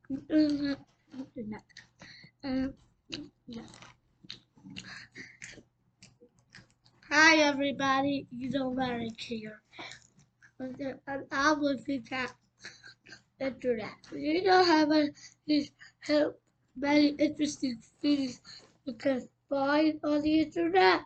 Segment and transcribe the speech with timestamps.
[0.10, 0.80] internet,
[1.20, 1.64] internet,
[2.46, 2.74] um,
[3.48, 3.62] yeah.
[7.12, 9.62] Hi everybody, you know Eric here.
[10.60, 12.34] And I'm looking at
[13.40, 13.92] internet.
[14.14, 15.12] You know how many,
[16.02, 16.34] how
[16.78, 18.42] many interesting things
[18.86, 21.02] you can find on the internet?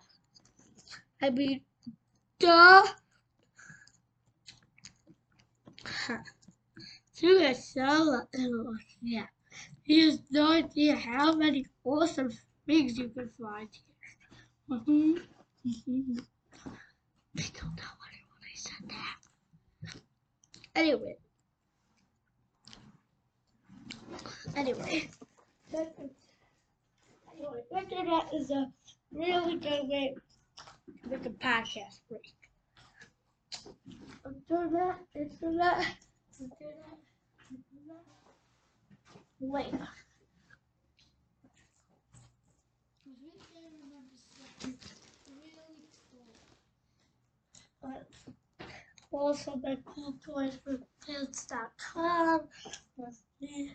[1.21, 1.61] I mean,
[2.39, 2.85] duh.
[7.21, 8.21] You are so
[9.02, 9.25] yeah.
[9.83, 12.31] You have no idea how many awesome
[12.66, 13.85] things you can find here.
[15.67, 16.17] Mm-hmm.
[17.35, 19.17] They don't know what I when I said that.
[20.89, 21.17] Anyway.
[24.55, 25.09] Anyway.
[27.31, 28.66] Anyway, internet is a
[29.13, 30.16] really good way
[31.03, 32.33] to make a podcast break.
[34.25, 35.86] Internet, internet,
[36.39, 36.97] internet,
[37.52, 38.06] internet.
[39.39, 39.73] Wait.
[44.61, 44.98] But
[49.11, 52.41] also the cool toys for kids.com
[52.97, 53.71] with me.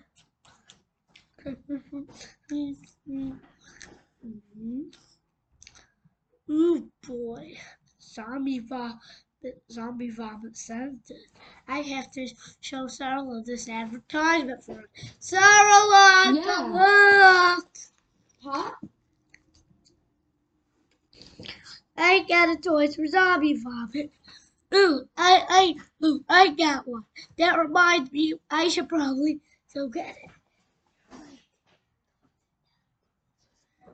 [6.50, 7.54] Ooh boy,
[8.00, 8.96] zombie vomit,
[9.70, 11.16] zombie vomit scented.
[11.69, 12.26] I have to
[12.60, 14.91] show Sarah this advertisement for it.
[15.19, 15.42] Sarah,
[16.34, 17.56] Yeah.
[17.58, 17.69] look!
[18.42, 18.70] Huh?
[21.96, 24.10] I got a toys for zombie vomit.
[24.75, 27.05] Ooh, I, I, ooh, I got one.
[27.39, 29.41] That reminds me, I should probably
[29.72, 30.31] go get it.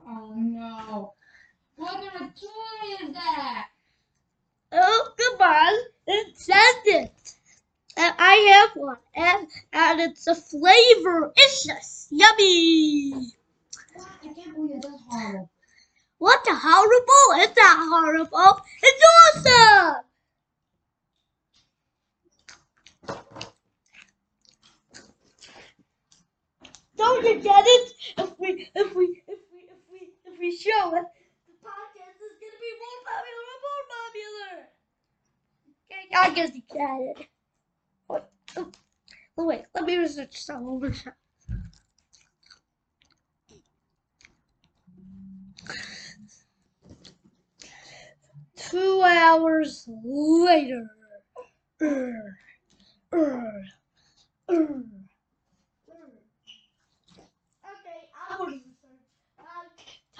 [0.07, 1.13] Oh no.
[1.75, 3.67] What kind of toy is that?
[4.71, 6.55] Oh, come on, it says
[6.85, 7.33] it.
[7.97, 11.31] And I have one, and, and it's a flavor.
[11.35, 13.13] It's just yummy.
[14.23, 15.49] I can't believe that's horrible.
[16.17, 17.43] What the horrible?
[17.43, 18.61] It's not horrible.
[18.81, 19.03] It's
[19.35, 20.03] awesome.
[27.01, 27.93] Don't you get it?
[28.19, 31.05] If we, if we, if we, if we, if we show it,
[31.47, 34.53] the podcast is gonna be more popular and more popular.
[35.89, 37.27] Okay, I guess you get it.
[38.07, 38.23] Wait,
[39.37, 40.93] oh, wait, let me research some over.
[48.55, 50.87] Two hours later.
[51.81, 52.13] Urgh,
[53.11, 53.65] urgh,
[54.49, 54.85] urgh, urgh.
[57.63, 58.67] Okay, I will research.
[59.39, 59.65] Um,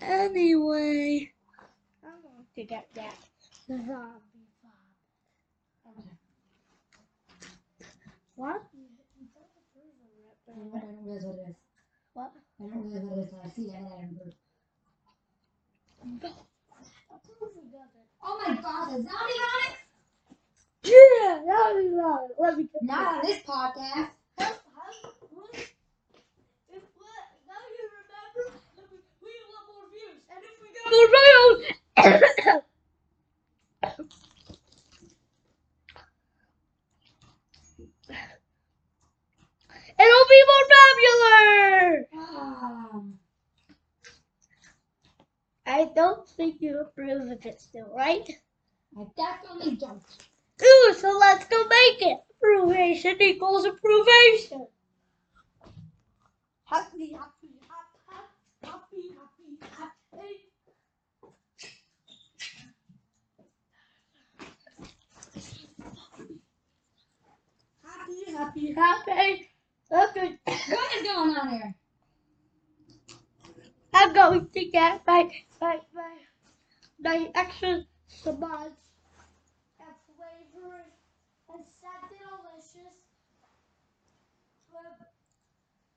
[0.00, 1.32] Anyway,
[2.04, 3.14] I want to get that
[3.66, 4.20] zombie bomb.
[8.34, 8.62] What?
[10.48, 11.56] I don't I don't realize what it is.
[12.12, 12.32] What?
[12.60, 13.34] I don't realize what it is.
[13.44, 14.32] I see it and I remember.
[18.22, 19.76] Oh my gosh, a zombie on it?
[20.84, 22.28] Yeah, that would be loud.
[22.38, 24.10] Let me get Not on this podcast.
[24.38, 24.52] Huh?
[24.76, 25.10] Huh?
[25.30, 25.54] What?
[25.56, 27.24] If what?
[27.48, 28.60] Now you remember?
[28.76, 30.20] If we, we want more views,
[30.86, 32.62] and if we more views,
[39.98, 42.06] it'll be more popular.
[45.66, 48.28] I don't think you approve of it still, right?
[48.96, 50.02] I definitely don't.
[50.62, 52.18] Ooh, so let's go make it.
[52.36, 54.66] Approvation equals approvation.
[56.64, 58.28] Happy, happy, happy,
[58.62, 59.58] happy, happy,
[60.12, 60.45] happy.
[68.56, 69.50] Happy, happy, happy.
[69.92, 71.74] Okay, What is going on here?
[73.92, 75.30] I'm going to get my
[75.60, 76.16] my my
[76.98, 78.72] my extra samods.
[80.54, 80.80] for
[81.52, 82.96] Insect Delicious
[84.72, 84.96] with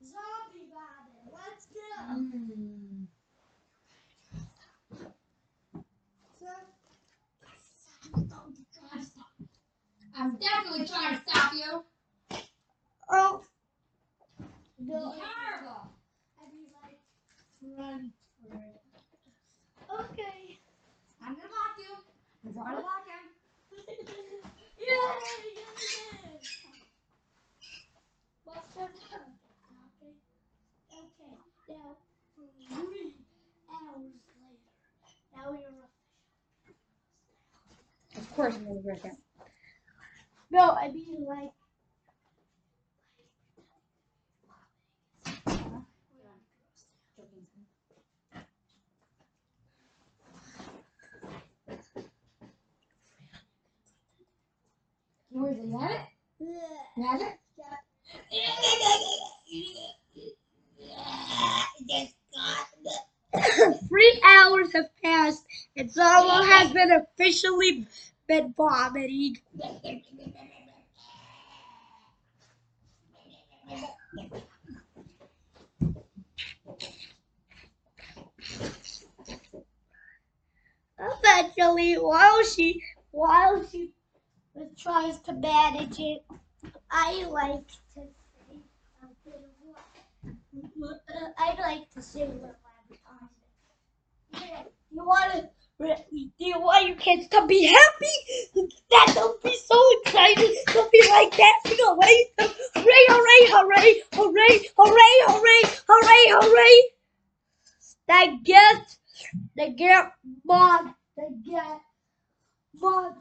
[0.04, 1.32] Zombie Rabbit.
[1.32, 2.12] Let's go.
[2.12, 3.06] Mm.
[10.14, 11.84] I'm definitely trying to stop you.
[14.90, 15.14] It's No.
[15.14, 15.94] terrible.
[16.42, 16.98] And you like
[17.78, 18.82] run for it.
[19.88, 20.58] Okay.
[21.22, 21.94] I'm gonna block you.
[22.44, 23.24] I'm trying to block him.
[24.80, 24.86] Yay!
[24.88, 26.42] Yes!
[28.44, 29.30] What's your turn?
[30.02, 30.14] Okay.
[30.92, 31.34] Okay.
[31.68, 31.96] Now,
[32.34, 33.14] three
[33.70, 34.10] hours
[34.42, 34.70] later.
[35.36, 36.78] Now you're official.
[38.18, 39.16] Of course I'm gonna break him.
[40.50, 41.50] No, I mean like.
[55.50, 56.00] Is it?
[56.38, 57.38] You have it?
[58.30, 58.42] You
[60.92, 62.66] have
[63.34, 63.80] it?
[63.88, 65.44] Three hours have passed,
[65.76, 67.86] and Sarala has been officially
[68.26, 69.36] been vomiting.
[81.00, 82.80] Eventually, while she
[83.10, 83.92] while she
[84.54, 86.22] but tries to manage it.
[86.90, 88.02] I like to say
[89.02, 89.06] a
[90.54, 91.00] bit of what
[91.38, 92.56] I like to say what
[94.90, 95.48] you want to.
[95.80, 98.68] Do you want your kids to be happy?
[98.90, 100.54] That don't be so excited.
[100.66, 102.26] Don't be like dancing away.
[102.74, 106.82] Hooray, hooray, hooray, hooray, hooray, hooray, hooray, hooray.
[108.08, 108.96] They get,
[109.56, 110.12] they get
[110.44, 110.94] Mom.
[111.16, 111.80] they get
[112.74, 113.14] Mom.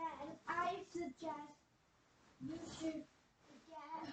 [0.00, 1.60] Then I suggest
[2.40, 3.04] you should
[3.68, 4.08] get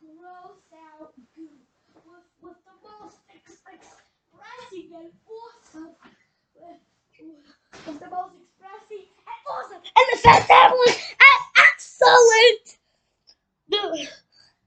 [0.00, 1.50] gross out goo
[1.94, 5.96] with with the most ex- expressing and awesome.
[6.56, 6.80] With,
[7.86, 12.78] with the most expressing and awesome and the fantabulous and excellent
[13.68, 14.08] the,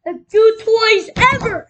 [0.06, 1.69] the two toys ever.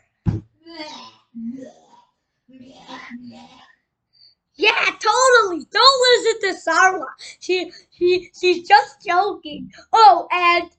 [4.59, 5.65] Yeah, totally.
[5.71, 7.05] Don't listen to Sarala.
[7.39, 9.71] She she she's just joking.
[9.93, 10.69] Oh, and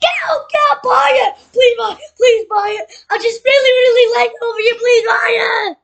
[0.00, 1.36] get out, get out, buy it.
[1.52, 3.04] Please buy, please buy it.
[3.10, 4.74] I just really, really like it over here.
[4.78, 5.76] Please buy it.